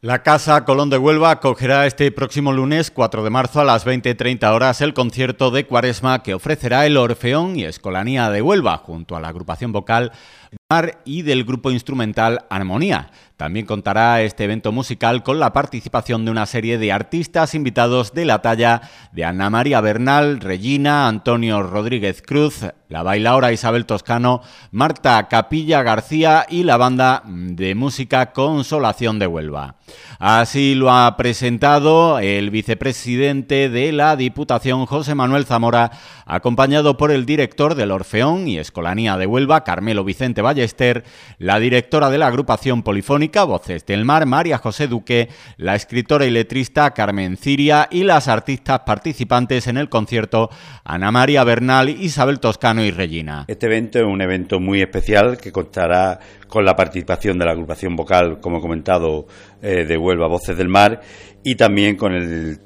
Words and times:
La 0.00 0.22
Casa 0.22 0.64
Colón 0.64 0.90
de 0.90 0.96
Huelva 0.96 1.32
acogerá 1.32 1.84
este 1.84 2.12
próximo 2.12 2.52
lunes 2.52 2.92
4 2.92 3.24
de 3.24 3.30
marzo 3.30 3.60
a 3.60 3.64
las 3.64 3.84
20.30 3.84 4.48
horas 4.54 4.80
el 4.80 4.94
concierto 4.94 5.50
de 5.50 5.66
Cuaresma 5.66 6.22
que 6.22 6.34
ofrecerá 6.34 6.86
el 6.86 6.96
Orfeón 6.96 7.56
y 7.56 7.64
Escolanía 7.64 8.30
de 8.30 8.40
Huelva 8.40 8.76
junto 8.76 9.16
a 9.16 9.20
la 9.20 9.26
agrupación 9.26 9.72
vocal 9.72 10.12
y 11.06 11.22
del 11.22 11.44
grupo 11.44 11.70
instrumental 11.70 12.44
Armonía. 12.50 13.10
También 13.38 13.64
contará 13.64 14.20
este 14.20 14.44
evento 14.44 14.70
musical 14.70 15.22
con 15.22 15.38
la 15.40 15.52
participación 15.54 16.26
de 16.26 16.30
una 16.30 16.44
serie 16.44 16.76
de 16.76 16.92
artistas 16.92 17.54
invitados 17.54 18.12
de 18.12 18.26
la 18.26 18.42
talla 18.42 18.82
de 19.12 19.24
Ana 19.24 19.48
María 19.48 19.80
Bernal, 19.80 20.40
Regina, 20.40 21.08
Antonio 21.08 21.62
Rodríguez 21.62 22.20
Cruz, 22.20 22.66
la 22.88 23.02
bailaora 23.02 23.52
Isabel 23.52 23.86
Toscano, 23.86 24.42
Marta 24.70 25.26
Capilla 25.28 25.82
García 25.82 26.44
y 26.50 26.64
la 26.64 26.76
banda 26.76 27.22
de 27.24 27.74
música 27.74 28.32
Consolación 28.32 29.18
de 29.18 29.26
Huelva. 29.26 29.76
Así 30.18 30.74
lo 30.74 30.90
ha 30.90 31.16
presentado 31.16 32.18
el 32.18 32.50
vicepresidente 32.50 33.68
de 33.68 33.92
la 33.92 34.16
Diputación, 34.16 34.84
José 34.84 35.14
Manuel 35.14 35.46
Zamora, 35.46 35.92
acompañado 36.26 36.96
por 36.96 37.12
el 37.12 37.24
director 37.24 37.74
del 37.74 37.92
Orfeón 37.92 38.48
y 38.48 38.58
Escolanía 38.58 39.16
de 39.16 39.26
Huelva, 39.26 39.64
Carmelo 39.64 40.02
Vicente 40.02 40.42
Ballester, 40.58 41.04
la 41.38 41.60
directora 41.60 42.10
de 42.10 42.18
la 42.18 42.26
agrupación 42.26 42.82
polifónica 42.82 43.44
Voces 43.44 43.86
del 43.86 44.04
Mar, 44.04 44.26
María 44.26 44.58
José 44.58 44.88
Duque, 44.88 45.28
la 45.56 45.76
escritora 45.76 46.26
y 46.26 46.30
letrista 46.30 46.90
Carmen 46.90 47.36
Ciria 47.36 47.86
y 47.92 48.02
las 48.02 48.26
artistas 48.26 48.80
participantes 48.80 49.68
en 49.68 49.76
el 49.76 49.88
concierto 49.88 50.50
Ana 50.82 51.12
María 51.12 51.44
Bernal, 51.44 51.88
Isabel 51.88 52.40
Toscano 52.40 52.82
y 52.82 52.90
Regina. 52.90 53.44
Este 53.46 53.66
evento 53.66 54.00
es 54.00 54.04
un 54.04 54.20
evento 54.20 54.58
muy 54.58 54.80
especial 54.80 55.38
que 55.38 55.52
contará 55.52 56.18
con 56.48 56.64
la 56.64 56.74
participación 56.74 57.38
de 57.38 57.44
la 57.44 57.52
agrupación 57.52 57.94
vocal, 57.94 58.40
como 58.40 58.58
he 58.58 58.60
comentado, 58.60 59.26
eh, 59.62 59.84
de 59.84 59.96
Huelva 59.96 60.26
Voces 60.26 60.56
del 60.56 60.68
Mar 60.68 61.00
y 61.44 61.54
también 61.54 61.96
con 61.96 62.12
el, 62.14 62.58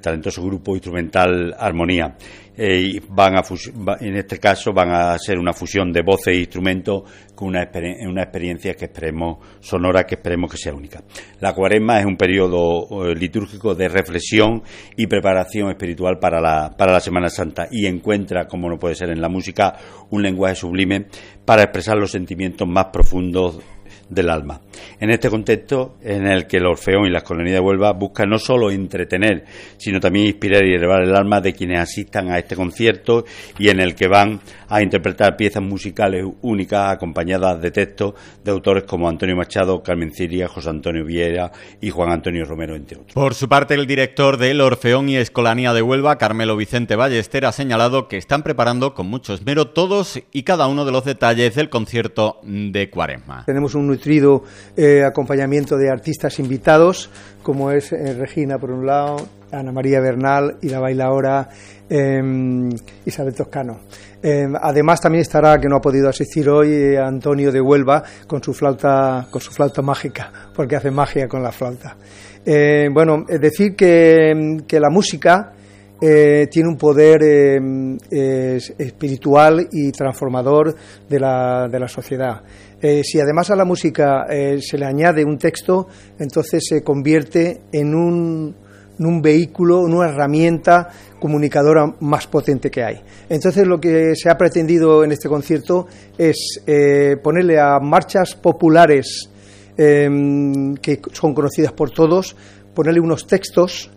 talentoso 0.00 0.42
grupo 0.44 0.74
instrumental 0.74 1.54
Armonía. 1.58 2.16
Eh, 2.60 3.00
van 3.10 3.36
a 3.36 3.42
en 4.00 4.16
este 4.16 4.40
caso 4.40 4.72
van 4.72 4.90
a 4.90 5.16
ser 5.16 5.38
una 5.38 5.52
fusión 5.52 5.92
de 5.92 6.02
voces 6.02 6.34
e 6.34 6.38
instrumentos 6.38 7.04
con 7.32 7.48
una, 7.48 7.70
una 8.08 8.22
experiencia 8.24 8.74
que 8.74 8.86
esperemos 8.86 9.38
sonora 9.60 10.04
que 10.04 10.16
esperemos 10.16 10.50
que 10.50 10.56
sea 10.56 10.74
única. 10.74 11.00
La 11.38 11.54
cuaresma 11.54 12.00
es 12.00 12.04
un 12.04 12.16
periodo 12.16 13.06
eh, 13.06 13.14
litúrgico 13.14 13.76
de 13.76 13.88
reflexión 13.88 14.64
y 14.96 15.06
preparación 15.06 15.70
espiritual 15.70 16.18
para 16.18 16.40
la, 16.40 16.74
para 16.76 16.92
la 16.92 16.98
Semana 16.98 17.28
Santa 17.28 17.68
y 17.70 17.86
encuentra, 17.86 18.48
como 18.48 18.68
no 18.68 18.76
puede 18.76 18.96
ser 18.96 19.10
en 19.10 19.20
la 19.20 19.28
música, 19.28 19.76
un 20.10 20.24
lenguaje 20.24 20.56
sublime 20.56 21.06
para 21.44 21.62
expresar 21.62 21.96
los 21.96 22.10
sentimientos 22.10 22.66
más 22.66 22.86
profundos 22.86 23.60
del 24.08 24.30
alma. 24.30 24.60
En 25.00 25.10
este 25.10 25.30
contexto 25.30 25.96
en 26.02 26.26
el 26.26 26.46
que 26.46 26.58
el 26.58 26.66
Orfeón 26.66 27.06
y 27.06 27.10
la 27.10 27.18
Escolanía 27.18 27.54
de 27.54 27.60
Huelva 27.60 27.92
buscan 27.92 28.30
no 28.30 28.38
solo 28.38 28.70
entretener, 28.70 29.44
sino 29.76 30.00
también 30.00 30.26
inspirar 30.26 30.64
y 30.64 30.74
elevar 30.74 31.02
el 31.02 31.14
alma 31.14 31.40
de 31.40 31.52
quienes 31.52 31.80
asistan 31.80 32.30
a 32.30 32.38
este 32.38 32.56
concierto 32.56 33.24
y 33.58 33.68
en 33.68 33.80
el 33.80 33.94
que 33.94 34.08
van 34.08 34.40
a 34.68 34.82
interpretar 34.82 35.36
piezas 35.36 35.62
musicales 35.62 36.24
únicas 36.42 36.92
acompañadas 36.92 37.60
de 37.60 37.70
textos 37.70 38.14
de 38.44 38.50
autores 38.50 38.84
como 38.84 39.08
Antonio 39.08 39.36
Machado, 39.36 39.82
Carmen 39.82 40.12
Ciria, 40.12 40.48
José 40.48 40.70
Antonio 40.70 41.04
Viera 41.04 41.50
y 41.80 41.90
Juan 41.90 42.10
Antonio 42.10 42.44
Romero, 42.44 42.74
entre 42.76 42.98
otros. 42.98 43.14
Por 43.14 43.34
su 43.34 43.48
parte, 43.48 43.74
el 43.74 43.86
director 43.86 44.36
del 44.36 44.60
Orfeón 44.60 45.08
y 45.08 45.16
Escolanía 45.16 45.72
de 45.72 45.82
Huelva, 45.82 46.18
Carmelo 46.18 46.56
Vicente 46.56 46.96
Ballester, 46.96 47.46
ha 47.46 47.52
señalado 47.52 48.08
que 48.08 48.16
están 48.16 48.42
preparando 48.42 48.94
con 48.94 49.08
mucho 49.08 49.34
esmero 49.34 49.68
todos 49.68 50.20
y 50.32 50.42
cada 50.42 50.66
uno 50.66 50.84
de 50.84 50.92
los 50.92 51.04
detalles 51.04 51.54
del 51.54 51.70
concierto 51.70 52.40
de 52.42 52.90
Cuaresma. 52.90 53.44
Tenemos 53.46 53.74
un 53.74 53.87
nutrido 53.88 54.44
eh, 54.76 55.02
acompañamiento 55.04 55.76
de 55.76 55.90
artistas 55.90 56.38
invitados, 56.38 57.10
como 57.42 57.72
es 57.72 57.92
eh, 57.92 58.14
Regina 58.14 58.58
por 58.58 58.70
un 58.70 58.86
lado, 58.86 59.16
Ana 59.50 59.72
María 59.72 60.00
Bernal 60.00 60.58
y 60.62 60.68
la 60.68 60.78
bailaora 60.78 61.48
em, 61.88 62.70
Isabel 63.04 63.34
Toscano. 63.34 63.80
Em, 64.22 64.54
además 64.60 65.00
también 65.00 65.22
estará, 65.22 65.58
que 65.58 65.68
no 65.68 65.76
ha 65.76 65.80
podido 65.80 66.08
asistir 66.08 66.48
hoy, 66.48 66.72
eh, 66.72 66.98
Antonio 66.98 67.50
de 67.50 67.60
Huelva 67.60 68.02
con 68.26 68.42
su 68.42 68.54
flauta, 68.54 69.26
con 69.30 69.40
su 69.40 69.50
flauta 69.50 69.82
mágica, 69.82 70.30
porque 70.54 70.76
hace 70.76 70.90
magia 70.90 71.26
con 71.26 71.42
la 71.42 71.50
flauta. 71.50 71.96
bueno, 72.92 73.24
es 73.28 73.40
decir 73.40 73.74
que, 73.74 74.58
que 74.66 74.78
la 74.80 74.90
música 74.90 75.52
tiene 76.00 76.68
un 76.68 76.76
poder 76.76 77.22
em, 77.22 77.98
espiritual 78.10 79.68
y 79.72 79.90
transformador 79.90 80.74
de 81.08 81.20
la, 81.20 81.68
de 81.68 81.80
la 81.80 81.88
sociedad. 81.88 82.42
Eh, 82.80 83.02
si 83.02 83.18
además 83.18 83.50
a 83.50 83.56
la 83.56 83.64
música 83.64 84.26
eh, 84.30 84.60
se 84.62 84.78
le 84.78 84.86
añade 84.86 85.24
un 85.24 85.36
texto, 85.36 85.88
entonces 86.18 86.64
se 86.68 86.84
convierte 86.84 87.62
en 87.72 87.92
un, 87.92 88.54
vehículo, 89.20 89.84
en 89.84 89.94
una 89.94 90.08
herramienta 90.08 90.88
comunicadora 91.18 91.92
más 92.00 92.28
potente 92.28 92.70
que 92.70 92.84
hay. 92.84 93.00
Entonces 93.28 93.66
lo 93.66 93.80
que 93.80 94.14
se 94.14 94.30
ha 94.30 94.38
pretendido 94.38 95.02
en 95.02 95.10
este 95.10 95.28
concierto 95.28 95.88
es 96.16 96.62
eh, 96.66 97.16
ponerle 97.20 97.58
a 97.58 97.80
marchas 97.80 98.36
populares 98.36 99.28
em, 99.76 100.76
que 100.76 101.00
son 101.12 101.34
conocidas 101.34 101.72
por 101.72 101.90
todos, 101.90 102.36
ponerle 102.74 103.00
unos 103.00 103.26
textos 103.26 103.90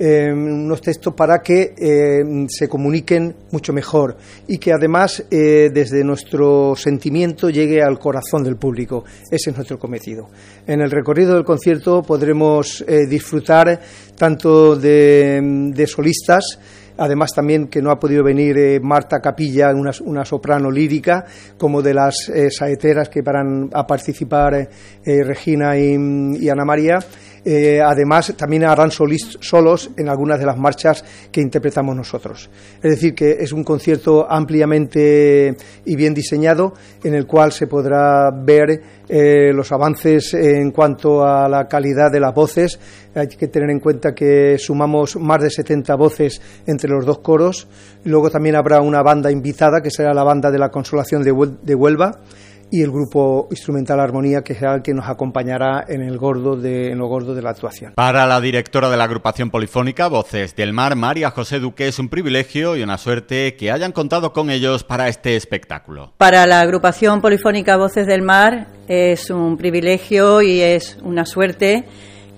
eh, 0.00 0.32
unos 0.32 0.80
textos 0.80 1.12
para 1.12 1.42
que 1.42 1.74
eh, 1.76 2.46
se 2.48 2.68
comuniquen 2.68 3.34
mucho 3.50 3.72
mejor 3.72 4.16
y 4.46 4.58
que 4.58 4.72
además 4.72 5.24
eh, 5.28 5.70
desde 5.74 6.04
nuestro 6.04 6.76
sentimiento 6.76 7.50
llegue 7.50 7.82
al 7.82 7.98
corazón 7.98 8.44
del 8.44 8.54
público. 8.54 9.04
Ese 9.28 9.50
es 9.50 9.56
nuestro 9.56 9.76
cometido. 9.76 10.28
En 10.68 10.82
el 10.82 10.92
recorrido 10.92 11.34
del 11.34 11.42
concierto 11.42 12.02
podremos 12.02 12.84
disfrutar 13.08 13.80
tanto 14.16 14.76
de 14.76 15.84
solistas, 15.88 16.60
además 16.96 17.32
también 17.34 17.66
que 17.66 17.82
no 17.82 17.90
ha 17.90 17.98
podido 17.98 18.22
venir 18.22 18.80
Marta 18.80 19.20
Capilla, 19.20 19.74
una, 19.74 19.90
una, 20.04 20.24
soprano 20.24 20.70
lírica, 20.70 21.24
como 21.56 21.82
de 21.82 21.94
las 21.94 22.30
saeteras 22.50 23.08
que 23.08 23.22
van 23.22 23.70
a 23.72 23.84
participar 23.86 24.68
Regina 25.04 25.76
y, 25.76 26.48
Ana 26.48 26.64
María. 26.64 27.00
Además, 27.82 28.34
también 28.36 28.64
harán 28.64 28.90
solos 28.90 29.90
en 29.96 30.08
algunas 30.08 30.38
de 30.38 30.46
las 30.46 30.58
marchas 30.58 31.04
que 31.32 31.40
interpretamos 31.40 31.96
nosotros. 31.96 32.50
Es 32.82 32.90
decir, 32.90 33.14
que 33.14 33.38
es 33.40 33.52
un 33.52 33.64
concierto 33.64 34.30
ampliamente 34.30 35.56
y 35.84 35.96
bien 35.96 36.14
diseñado 36.14 36.74
en 37.02 37.14
el 37.14 37.26
cual 37.26 37.52
se 37.52 37.66
podrá 37.66 38.30
ver 38.30 38.82
los 39.08 39.72
avances 39.72 40.34
en 40.34 40.70
cuanto 40.70 41.24
a 41.24 41.48
la 41.48 41.66
calidad 41.66 42.10
de 42.12 42.20
las 42.20 42.34
voces. 42.34 42.78
Hay 43.14 43.28
que 43.28 43.48
tener 43.48 43.70
en 43.70 43.80
cuenta 43.80 44.14
que 44.14 44.58
sumamos 44.58 45.16
más 45.16 45.42
de 45.42 45.50
70 45.50 45.94
voces 45.96 46.40
entre 46.66 46.90
los 46.90 47.06
dos 47.06 47.20
coros. 47.20 47.66
Luego 48.04 48.30
también 48.30 48.56
habrá 48.56 48.80
una 48.80 49.02
banda 49.02 49.30
invitada, 49.30 49.80
que 49.80 49.90
será 49.90 50.12
la 50.12 50.22
banda 50.22 50.50
de 50.50 50.58
la 50.58 50.68
Consolación 50.70 51.22
de 51.22 51.74
Huelva, 51.74 52.20
y 52.70 52.82
el 52.82 52.90
grupo 52.90 53.48
instrumental 53.50 54.00
Armonía, 54.00 54.42
que 54.42 54.54
será 54.54 54.74
el 54.74 54.82
que 54.82 54.94
nos 54.94 55.08
acompañará 55.08 55.84
en 55.88 56.02
el 56.02 56.18
gordo 56.18 56.56
de, 56.56 56.90
en 56.90 56.98
lo 56.98 57.06
gordo 57.06 57.34
de 57.34 57.42
la 57.42 57.50
actuación. 57.50 57.94
Para 57.94 58.26
la 58.26 58.40
directora 58.40 58.90
de 58.90 58.96
la 58.96 59.04
agrupación 59.04 59.50
polifónica 59.50 60.08
Voces 60.08 60.54
del 60.54 60.72
Mar, 60.72 60.96
María 60.96 61.30
José 61.30 61.60
Duque, 61.60 61.88
es 61.88 61.98
un 61.98 62.08
privilegio 62.08 62.76
y 62.76 62.82
una 62.82 62.98
suerte 62.98 63.56
que 63.56 63.70
hayan 63.70 63.92
contado 63.92 64.32
con 64.32 64.50
ellos 64.50 64.84
para 64.84 65.08
este 65.08 65.36
espectáculo. 65.36 66.12
Para 66.18 66.46
la 66.46 66.60
agrupación 66.60 67.20
polifónica 67.20 67.76
Voces 67.76 68.06
del 68.06 68.22
Mar 68.22 68.68
es 68.86 69.30
un 69.30 69.56
privilegio 69.56 70.42
y 70.42 70.60
es 70.60 70.98
una 71.02 71.24
suerte 71.24 71.84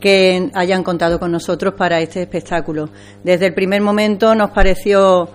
que 0.01 0.51
hayan 0.55 0.83
contado 0.83 1.21
con 1.21 1.31
nosotros 1.31 1.75
para 1.75 2.01
este 2.01 2.23
espectáculo. 2.23 2.89
Desde 3.23 3.47
el 3.47 3.55
primer 3.55 3.83
momento 3.83 4.35
nos 4.35 4.51
pareció 4.51 5.29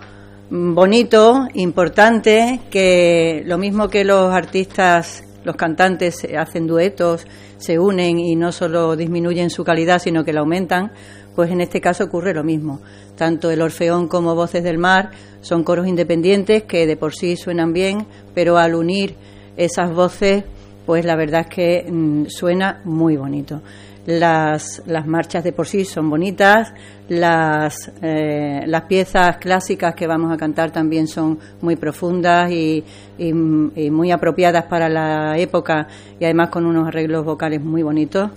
bonito, 0.49 1.47
importante, 1.53 2.59
que 2.69 3.43
lo 3.45 3.57
mismo 3.57 3.89
que 3.89 4.03
los 4.03 4.33
artistas, 4.33 5.23
los 5.43 5.55
cantantes 5.55 6.27
hacen 6.37 6.67
duetos, 6.67 7.25
se 7.57 7.79
unen 7.79 8.19
y 8.19 8.35
no 8.35 8.51
solo 8.51 8.95
disminuyen 8.95 9.49
su 9.49 9.63
calidad, 9.63 9.99
sino 9.99 10.23
que 10.23 10.33
la 10.33 10.41
aumentan, 10.41 10.91
pues 11.35 11.51
en 11.51 11.61
este 11.61 11.81
caso 11.81 12.05
ocurre 12.05 12.33
lo 12.33 12.43
mismo. 12.43 12.79
Tanto 13.17 13.49
el 13.49 13.61
Orfeón 13.61 14.07
como 14.07 14.35
Voces 14.35 14.63
del 14.63 14.77
Mar 14.77 15.11
son 15.41 15.63
coros 15.63 15.87
independientes 15.87 16.63
que 16.63 16.85
de 16.85 16.97
por 16.97 17.13
sí 17.13 17.35
suenan 17.35 17.73
bien, 17.73 18.05
pero 18.33 18.57
al 18.57 18.75
unir 18.75 19.15
esas 19.57 19.93
voces, 19.93 20.43
pues 20.85 21.05
la 21.05 21.15
verdad 21.15 21.41
es 21.41 21.47
que 21.47 21.85
mm, 21.89 22.25
suena 22.27 22.81
muy 22.83 23.17
bonito. 23.17 23.61
Las, 24.05 24.83
las 24.85 25.07
marchas 25.07 25.43
de 25.43 25.51
por 25.51 25.67
sí 25.67 25.83
son 25.83 26.11
bonitas, 26.11 26.71
las, 27.09 27.91
eh, 28.03 28.61
las 28.67 28.83
piezas 28.83 29.37
clásicas 29.37 29.95
que 29.95 30.05
vamos 30.05 30.31
a 30.31 30.37
cantar 30.37 30.69
también 30.69 31.07
son 31.07 31.39
muy 31.61 31.75
profundas 31.75 32.51
y, 32.51 32.83
y, 33.17 33.33
muy 33.33 34.11
apropiadas 34.11 34.65
para 34.65 34.89
la 34.89 35.39
época 35.39 35.87
y 36.19 36.25
además 36.25 36.49
con 36.49 36.67
unos 36.67 36.87
arreglos 36.87 37.25
vocales 37.25 37.61
muy 37.61 37.81
bonitos. 37.81 38.29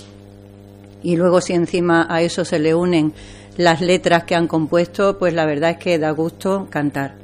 Y 1.03 1.17
luego 1.17 1.41
si 1.41 1.53
encima 1.53 2.07
a 2.09 2.23
eso 2.23 2.45
se 2.47 2.59
le 2.59 2.75
unen 2.75 3.13
las 3.59 3.81
letras 3.81 4.25
que 4.25 4.35
han 4.35 4.47
compuesto, 4.47 5.19
pues 5.19 5.35
la 5.35 5.45
verdad 5.45 5.71
es 5.71 5.79
que 5.79 5.99
da 5.99 6.11
gusto 6.13 6.67
cantar, 6.71 7.15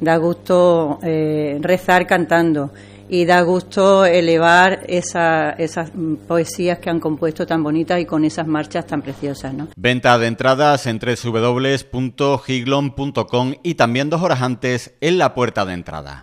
da 0.00 0.16
gusto 0.16 0.98
eh, 1.02 1.58
rezar 1.60 2.06
cantando 2.06 2.70
y 3.10 3.24
da 3.24 3.40
gusto 3.42 4.06
elevar 4.06 4.84
esas 4.86 5.90
poesías 6.28 6.78
que 6.78 6.90
han 6.90 7.00
compuesto 7.00 7.44
tan 7.44 7.64
bonitas 7.64 8.00
y 8.00 8.06
con 8.06 8.24
esas 8.24 8.46
marchas 8.46 8.86
tan 8.86 9.02
preciosas. 9.02 9.52
¿no? 9.52 9.66
Venta 9.76 10.16
de 10.18 10.28
entradas 10.28 10.86
en 10.86 11.00
www.giglon.com 11.00 13.54
y 13.64 13.74
también 13.74 14.10
dos 14.10 14.22
horas 14.22 14.42
antes 14.42 14.94
en 15.00 15.18
la 15.18 15.34
puerta 15.34 15.64
de 15.64 15.74
entrada. 15.74 16.18